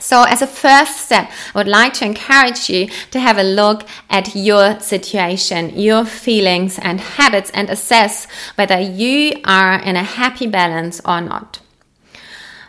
[0.00, 3.86] So, as a first step, I would like to encourage you to have a look
[4.10, 8.26] at your situation, your feelings and habits, and assess
[8.56, 11.60] whether you are in a happy balance or not.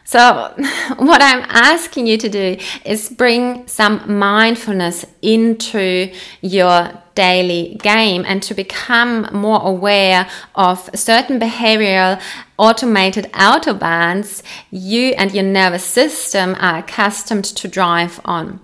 [0.08, 0.54] So,
[1.00, 8.42] what I'm asking you to do is bring some mindfulness into your daily game and
[8.44, 12.22] to become more aware of certain behavioral
[12.58, 18.62] automated autobahns you and your nervous system are accustomed to drive on.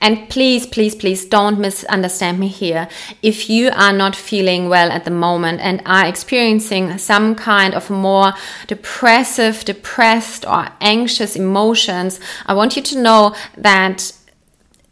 [0.00, 2.88] And please, please, please don't misunderstand me here.
[3.22, 7.88] If you are not feeling well at the moment and are experiencing some kind of
[7.88, 8.34] more
[8.66, 14.12] depressive, depressed, or anxious emotions, I want you to know that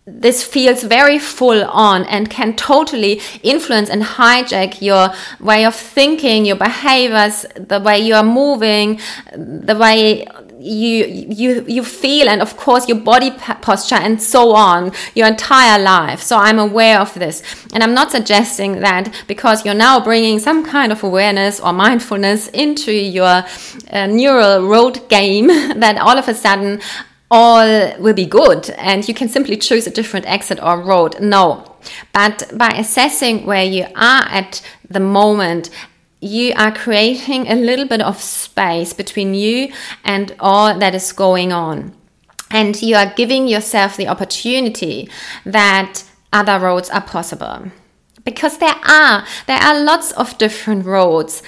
[0.07, 5.09] this feels very full on and can totally influence and hijack your
[5.41, 9.01] way of thinking, your behaviors, the way you are moving,
[9.35, 10.27] the way
[10.59, 15.83] you you you feel and of course your body posture and so on your entire
[15.83, 20.39] life so i'm aware of this and i'm not suggesting that because you're now bringing
[20.39, 23.43] some kind of awareness or mindfulness into your
[23.91, 25.47] uh, neural road game
[25.81, 26.81] that all of a sudden
[27.31, 31.21] all will be good and you can simply choose a different exit or road.
[31.21, 31.77] No.
[32.13, 35.69] But by assessing where you are at the moment,
[36.25, 39.71] you are creating a little bit of space between you
[40.05, 41.93] and all that is going on.
[42.51, 45.11] And you are giving yourself the opportunity
[45.45, 47.71] that other roads are possible.
[48.25, 51.43] Because there are, there are lots of different roads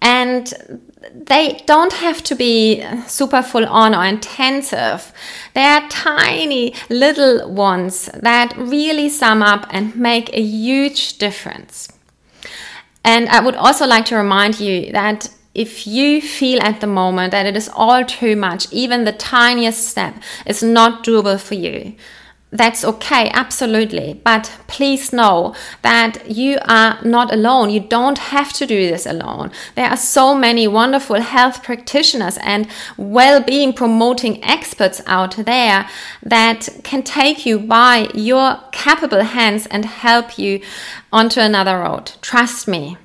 [0.00, 0.80] and
[1.14, 5.12] they don't have to be super full on or intensive.
[5.52, 11.88] They are tiny little ones that really sum up and make a huge difference.
[13.06, 17.30] And I would also like to remind you that if you feel at the moment
[17.30, 21.94] that it is all too much, even the tiniest step is not doable for you,
[22.50, 24.20] that's okay, absolutely.
[24.24, 27.70] But please know that you are not alone.
[27.70, 29.50] You don't have to do this alone.
[29.74, 35.88] There are so many wonderful health practitioners and well being promoting experts out there
[36.22, 40.60] that can take you by your capable hands and help you
[41.12, 42.12] onto another road.
[42.22, 42.96] Trust me.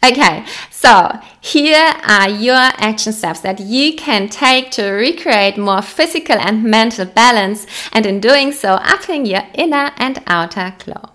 [0.00, 6.36] Okay, so here are your action steps that you can take to recreate more physical
[6.36, 11.10] and mental balance, and in doing so, upping your inner and outer glow.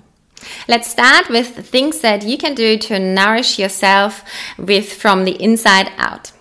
[0.68, 4.26] Let's start with things that you can do to nourish yourself
[4.58, 6.33] with from the inside out.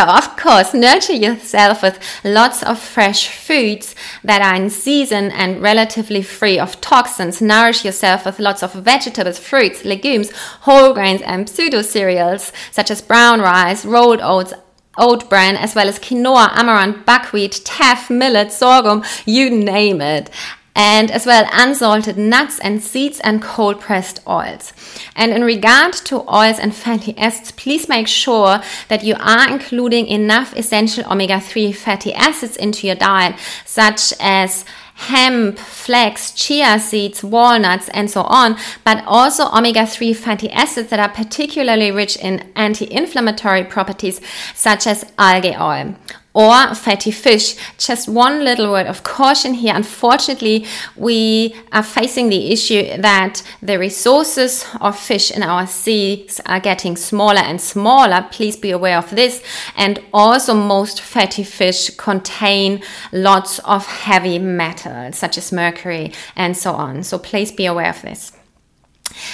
[0.00, 3.94] So, of course, nurture yourself with lots of fresh foods
[4.24, 7.42] that are in season and relatively free of toxins.
[7.42, 10.30] Nourish yourself with lots of vegetables, fruits, legumes,
[10.62, 14.54] whole grains, and pseudo cereals such as brown rice, rolled oats,
[14.96, 20.30] oat bran, as well as quinoa, amaranth, buckwheat, teff, millet, sorghum, you name it
[20.74, 24.72] and as well unsalted nuts and seeds and cold pressed oils.
[25.16, 30.06] And in regard to oils and fatty acids, please make sure that you are including
[30.06, 34.64] enough essential omega 3 fatty acids into your diet, such as
[34.94, 41.00] hemp, flax, chia seeds, walnuts, and so on, but also omega 3 fatty acids that
[41.00, 44.20] are particularly rich in anti inflammatory properties,
[44.54, 45.96] such as algae oil
[46.32, 47.56] or fatty fish.
[47.78, 49.74] Just one little word of caution here.
[49.74, 50.66] Unfortunately,
[50.96, 56.96] we are facing the issue that the resources of fish in our seas are getting
[56.96, 58.26] smaller and smaller.
[58.30, 59.42] Please be aware of this.
[59.76, 66.72] And also, most fatty fish contain lots of heavy metals, such as mercury and so
[66.72, 67.02] on.
[67.02, 68.32] So, please be aware of this.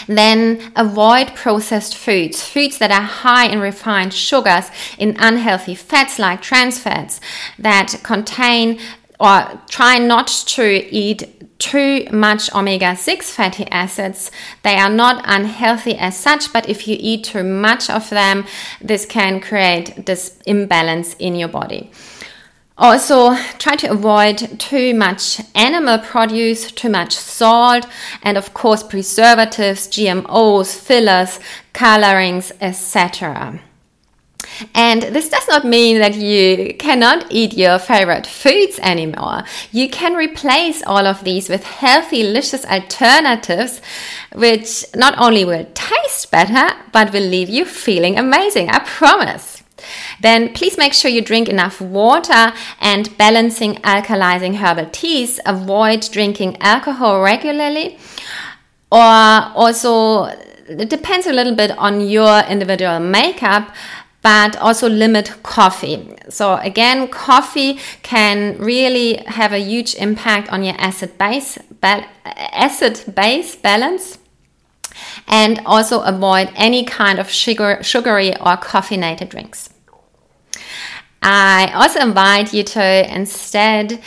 [0.07, 6.43] Then avoid processed foods, foods that are high in refined sugars, in unhealthy fats like
[6.43, 7.21] trans fats
[7.59, 8.79] that contain
[9.19, 14.31] or try not to eat too much omega 6 fatty acids.
[14.63, 18.45] They are not unhealthy as such, but if you eat too much of them,
[18.81, 21.91] this can create this imbalance in your body.
[22.79, 27.87] Also, try to avoid too much animal produce, too much salt,
[28.23, 31.41] and of course, preservatives, GMOs, fillers,
[31.73, 33.61] colorings, etc.
[34.75, 39.45] And this does not mean that you cannot eat your favorite foods anymore.
[39.73, 43.81] You can replace all of these with healthy, delicious alternatives,
[44.35, 48.69] which not only will taste better, but will leave you feeling amazing.
[48.69, 49.56] I promise.
[50.21, 55.41] Then please make sure you drink enough water and balancing alkalizing herbal teas.
[55.47, 57.99] Avoid drinking alcohol regularly.
[58.91, 60.25] Or also,
[60.69, 63.75] it depends a little bit on your individual makeup
[64.27, 66.13] but also limit coffee.
[66.29, 71.59] So again, coffee can really have a huge impact on your acid base
[72.67, 74.19] acid base balance
[75.29, 79.71] and also avoid any kind of sugar, sugary or caffeinated drinks.
[81.29, 84.01] I also invite you to instead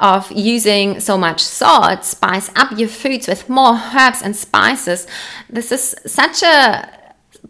[0.00, 5.06] of using so much salt, spice up your foods with more herbs and spices.
[5.48, 6.90] This is such a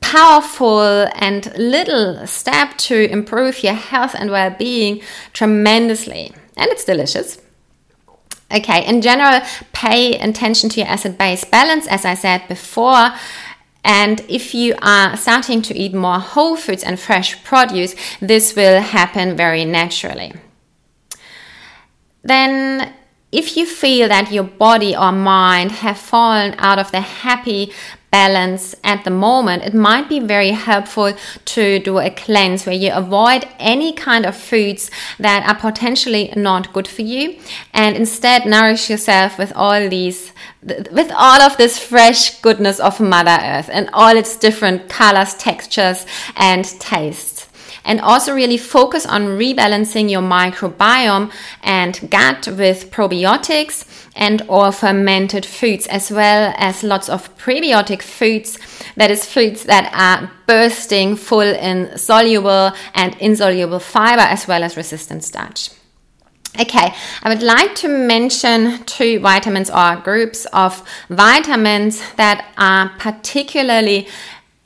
[0.03, 5.01] powerful and little step to improve your health and well being
[5.33, 6.35] tremendously.
[6.55, 7.41] And it's delicious.
[8.53, 9.41] Okay, in general,
[9.73, 13.13] pay attention to your acid base balance, as I said before.
[13.87, 18.81] And if you are starting to eat more whole foods and fresh produce, this will
[18.81, 20.33] happen very naturally.
[22.25, 22.93] Then
[23.31, 27.73] if you feel that your body or mind have fallen out of the happy
[28.17, 31.13] balance at the moment, it might be very helpful
[31.55, 36.73] to do a cleanse where you avoid any kind of foods that are potentially not
[36.73, 37.25] good for you
[37.75, 40.33] and instead nourish yourself with all these
[40.99, 46.07] with all of this fresh goodness of Mother Earth and all its different colors, textures,
[46.35, 47.49] and tastes.
[47.85, 51.31] And also really focus on rebalancing your microbiome
[51.63, 53.85] and gut with probiotics
[54.17, 58.59] and or fermented foods as well as lots of prebiotic foods.
[58.97, 64.77] That is foods that are bursting full in soluble and insoluble fiber as well as
[64.77, 65.71] resistant starch.
[66.59, 74.09] Okay, I would like to mention two vitamins or groups of vitamins that are particularly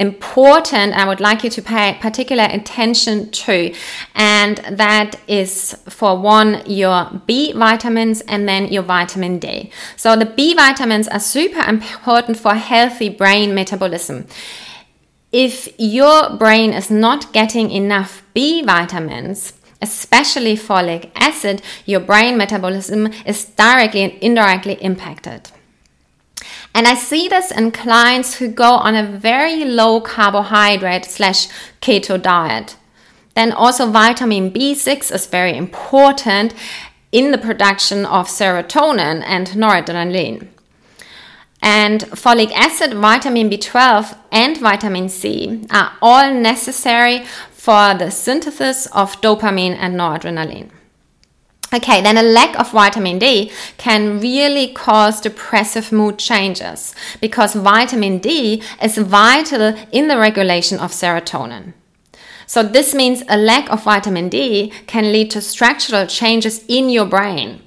[0.00, 3.74] important I would like you to pay particular attention to
[4.14, 9.70] and that is for one your B vitamins and then your vitamin D.
[9.96, 14.26] So the B vitamins are super important for healthy brain metabolism.
[15.32, 23.12] If your brain is not getting enough B vitamins, especially folic acid, your brain metabolism
[23.26, 25.50] is directly and indirectly impacted.
[26.74, 31.48] And I see this in clients who go on a very low carbohydrate slash
[31.80, 32.76] keto diet.
[33.34, 36.54] Then also vitamin B6 is very important
[37.12, 40.48] in the production of serotonin and noradrenaline.
[41.62, 49.20] And folic acid, vitamin B12, and vitamin C are all necessary for the synthesis of
[49.20, 50.70] dopamine and noradrenaline.
[51.72, 58.18] Okay, then a lack of vitamin D can really cause depressive mood changes because vitamin
[58.18, 61.74] D is vital in the regulation of serotonin.
[62.46, 67.06] So, this means a lack of vitamin D can lead to structural changes in your
[67.06, 67.60] brain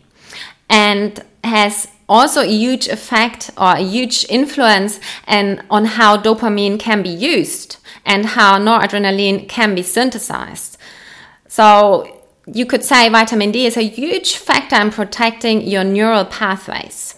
[0.70, 7.02] and has also a huge effect or a huge influence and on how dopamine can
[7.02, 10.78] be used and how noradrenaline can be synthesized.
[11.48, 17.16] So, you could say vitamin D is a huge factor in protecting your neural pathways.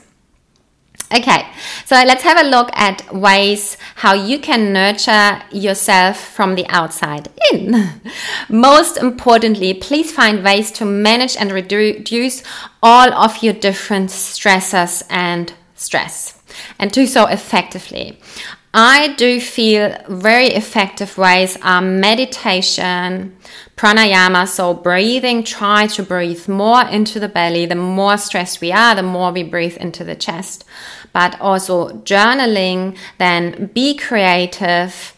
[1.13, 1.45] Okay,
[1.85, 7.29] so let's have a look at ways how you can nurture yourself from the outside
[7.51, 8.01] in.
[8.49, 12.41] Most importantly, please find ways to manage and reduce
[12.81, 16.41] all of your different stressors and stress
[16.79, 18.17] and do so effectively.
[18.77, 23.37] I do feel very effective ways are meditation,
[23.77, 27.65] pranayama, so breathing, try to breathe more into the belly.
[27.67, 30.65] The more stressed we are, the more we breathe into the chest.
[31.13, 35.13] But also journaling, then be creative.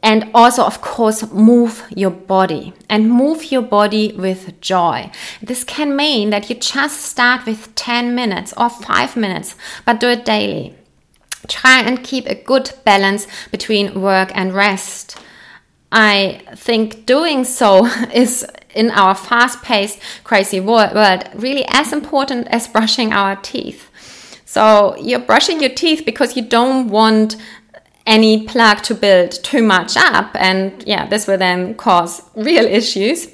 [0.00, 5.10] And also, of course, move your body and move your body with joy.
[5.42, 10.06] This can mean that you just start with 10 minutes or 5 minutes, but do
[10.10, 10.76] it daily
[11.48, 15.18] try and keep a good balance between work and rest.
[15.92, 20.92] I think doing so is in our fast paced, crazy world
[21.34, 23.90] really as important as brushing our teeth.
[24.44, 27.36] So you're brushing your teeth because you don't want
[28.06, 33.28] any plaque to build too much up, and yeah, this will then cause real issues.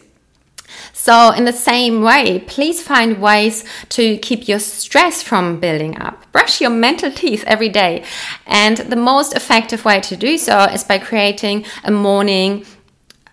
[1.04, 6.30] So, in the same way, please find ways to keep your stress from building up.
[6.30, 8.04] Brush your mental teeth every day.
[8.46, 12.64] And the most effective way to do so is by creating a morning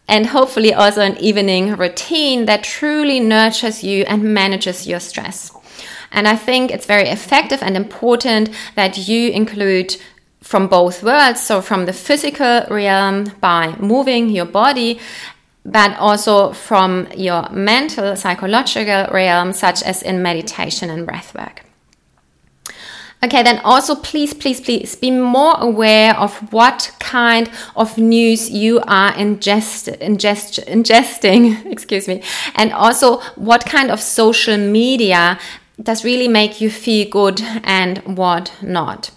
[0.08, 5.52] and hopefully also an evening routine that truly nurtures you and manages your stress.
[6.12, 9.96] And I think it's very effective and important that you include
[10.42, 15.00] from both worlds, so from the physical realm by moving your body
[15.66, 21.60] but also from your mental, psychological realm, such as in meditation and breathwork.
[23.22, 28.80] Okay, then also please, please, please be more aware of what kind of news you
[28.88, 32.24] are ingest, ingest, ingesting, excuse me,
[32.56, 35.38] and also what kind of social media
[35.82, 39.12] does really make you feel good and what not.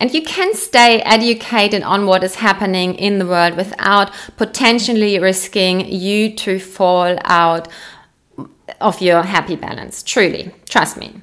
[0.00, 5.80] And you can stay educated on what is happening in the world without potentially risking
[5.92, 7.68] you to fall out
[8.80, 10.04] of your happy balance.
[10.04, 11.20] Truly, trust me.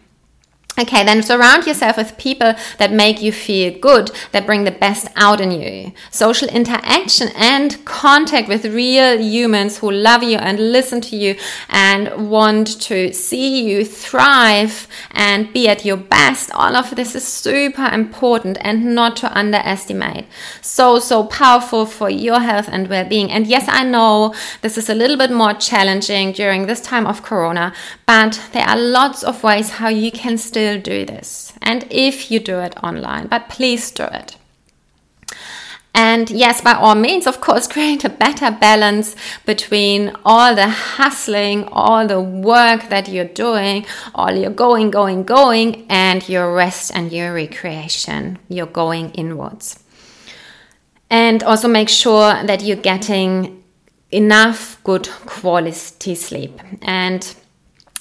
[0.77, 5.07] Okay, then surround yourself with people that make you feel good, that bring the best
[5.15, 5.93] out in you.
[6.11, 11.37] Social interaction and contact with real humans who love you and listen to you
[11.69, 16.51] and want to see you thrive and be at your best.
[16.51, 20.25] All of this is super important and not to underestimate.
[20.61, 23.31] So, so powerful for your health and well being.
[23.31, 27.23] And yes, I know this is a little bit more challenging during this time of
[27.23, 27.73] Corona,
[28.05, 31.53] but there are lots of ways how you can still still do this.
[31.61, 34.35] And if you do it online, but please do it.
[35.93, 41.65] And yes, by all means, of course, create a better balance between all the hustling,
[41.71, 43.85] all the work that you're doing,
[44.15, 48.39] all your going, going, going, and your rest and your recreation.
[48.49, 49.83] You're going inwards.
[51.11, 53.63] And also make sure that you're getting
[54.11, 56.59] enough good quality sleep.
[56.81, 57.35] And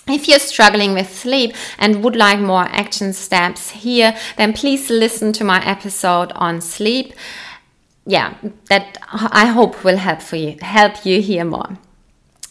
[0.08, 5.32] if you're struggling with sleep and would like more action steps here, then please listen
[5.34, 7.14] to my episode on sleep.
[8.06, 8.34] Yeah,
[8.68, 11.78] that I hope will help for you, help you hear more.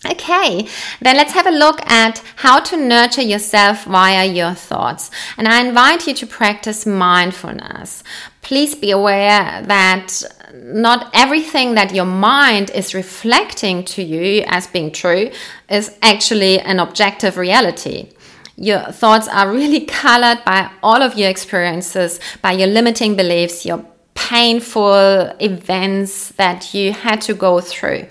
[0.06, 0.68] Okay,
[1.00, 5.10] then let's have a look at how to nurture yourself via your thoughts.
[5.38, 8.04] And I invite you to practice mindfulness.
[8.42, 10.22] Please be aware that
[10.54, 15.32] not everything that your mind is reflecting to you as being true
[15.70, 18.12] is actually an objective reality.
[18.58, 23.86] Your thoughts are really colored by all of your experiences, by your limiting beliefs, your
[24.16, 28.06] painful events that you had to go through.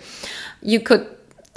[0.62, 1.07] You could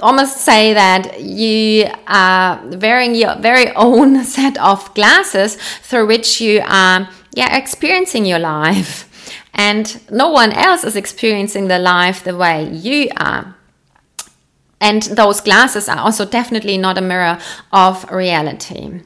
[0.00, 6.60] almost say that you are wearing your very own set of glasses through which you
[6.64, 9.04] are yeah experiencing your life.
[9.54, 13.56] And no one else is experiencing the life the way you are.
[14.80, 17.38] And those glasses are also definitely not a mirror
[17.72, 19.00] of reality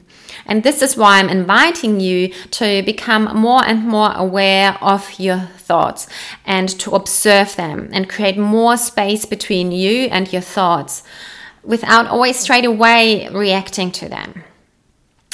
[0.45, 5.39] and this is why I'm inviting you to become more and more aware of your
[5.57, 6.07] thoughts
[6.45, 11.03] and to observe them and create more space between you and your thoughts
[11.63, 14.43] without always straight away reacting to them.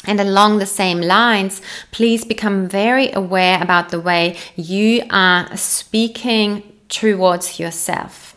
[0.06, 6.64] And along the same lines, please become very aware about the way you are speaking
[6.88, 8.36] towards yourself.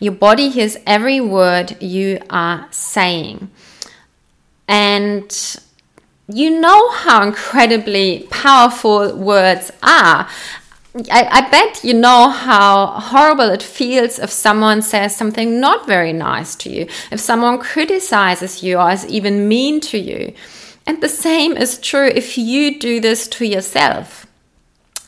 [0.00, 3.50] Your body hears every word you are saying.
[4.66, 5.30] And
[6.32, 10.28] you know how incredibly powerful words are.
[11.10, 16.12] I, I, bet you know how horrible it feels if someone says something not very
[16.12, 20.34] nice to you, if someone criticizes you or is even mean to you.
[20.86, 24.26] And the same is true if you do this to yourself.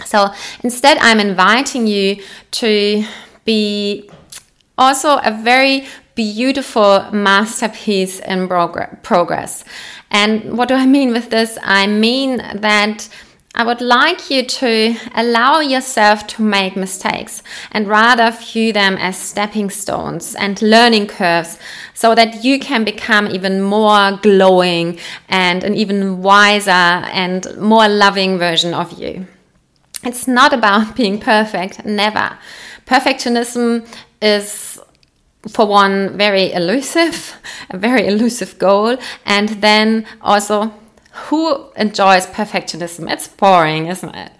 [0.05, 0.29] So
[0.62, 3.05] instead, I'm inviting you to
[3.45, 4.09] be
[4.79, 9.65] also a very beautiful masterpiece in progress.
[10.11, 11.59] And what do I mean with this?
[11.63, 13.09] I mean that
[13.55, 19.19] I would like you to allow yourself to make mistakes and rather view them as
[19.19, 21.59] stepping stones and learning curves
[21.93, 24.99] so that you can become even more glowing
[25.29, 29.27] and an even wiser and more loving version of you.
[30.03, 32.39] It's not about being perfect, never.
[32.87, 33.87] Perfectionism
[34.23, 34.72] is
[35.49, 37.34] for one, very elusive,
[37.70, 40.72] a very elusive goal, and then also
[41.12, 43.11] who enjoys perfectionism?
[43.11, 44.32] It's boring, isn't it?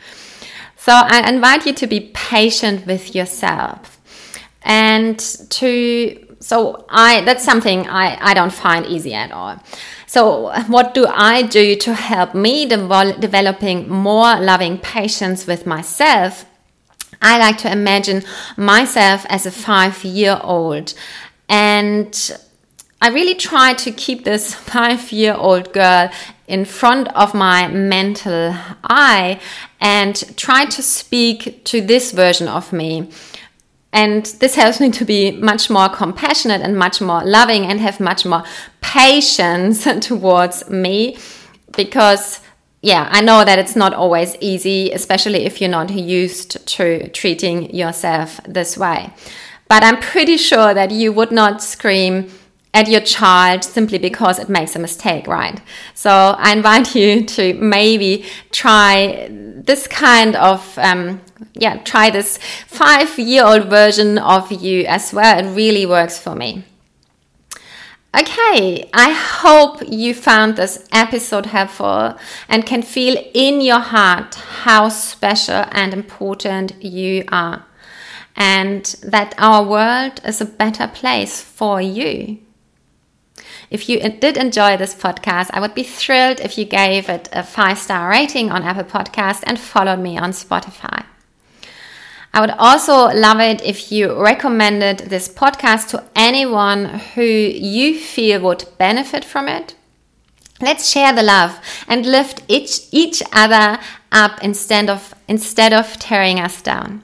[0.77, 4.01] So I invite you to be patient with yourself
[4.63, 5.19] and
[5.51, 9.63] to so I that's something I, I don't find easy at all.
[10.07, 16.45] So what do I do to help me developing more loving patience with myself
[17.23, 18.25] I like to imagine
[18.57, 20.95] myself as a five year old.
[21.49, 22.39] And
[23.01, 26.11] I really try to keep this five year old girl
[26.47, 28.55] in front of my mental
[28.85, 29.41] eye
[29.81, 33.11] and try to speak to this version of me.
[33.95, 38.01] And this helps me to be much more compassionate and much more loving and have
[38.01, 38.43] much more
[38.81, 41.19] patience towards me
[41.77, 42.41] because
[42.83, 47.73] yeah, I know that it's not always easy, especially if you're not used to treating
[47.73, 49.11] yourself this way.
[49.69, 52.29] But I'm pretty sure that you would not scream
[52.75, 55.61] at your child simply because it makes a mistake, right?
[55.95, 61.21] So I invite you to maybe try this kind of, um,
[61.55, 65.39] yeah, try this five year old version of you as well.
[65.39, 66.65] It really works for me.
[68.15, 74.91] Okay, I hope you found this episode helpful and can feel in your heart how
[74.91, 77.65] special and important you are,
[78.37, 82.39] and that our world is a better place for you.
[83.71, 87.43] If you did enjoy this podcast, I would be thrilled if you gave it a
[87.43, 91.07] five star rating on Apple Podcast and followed me on Spotify.
[92.35, 98.41] I would also love it if you recommended this podcast to anyone who you feel
[98.41, 99.75] would benefit from it.
[100.61, 103.79] Let's share the love and lift each, each other
[104.13, 107.03] up instead of, instead of tearing us down.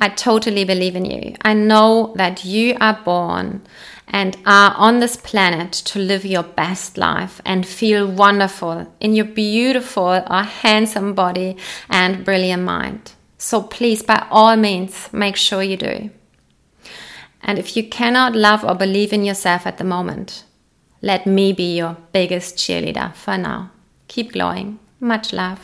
[0.00, 1.36] I totally believe in you.
[1.42, 3.62] I know that you are born
[4.08, 9.24] and are on this planet to live your best life and feel wonderful in your
[9.24, 11.56] beautiful or handsome body
[11.88, 13.12] and brilliant mind.
[13.44, 16.08] So please, by all means, make sure you do.
[17.42, 20.44] And if you cannot love or believe in yourself at the moment,
[21.02, 23.70] let me be your biggest cheerleader for now.
[24.08, 24.78] Keep glowing.
[24.98, 25.60] Much love.